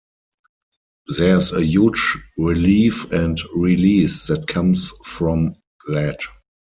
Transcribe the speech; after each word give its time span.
There's 1.15 1.51
a 1.51 1.63
huge 1.63 2.17
relief 2.39 3.11
and 3.11 3.39
release 3.55 4.25
that 4.25 4.47
comes 4.47 4.91
from 5.05 5.53
that. 5.89 6.19